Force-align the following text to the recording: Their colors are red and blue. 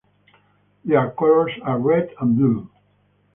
Their 0.83 1.11
colors 1.11 1.51
are 1.61 1.77
red 1.77 2.09
and 2.19 2.35
blue. 2.35 2.71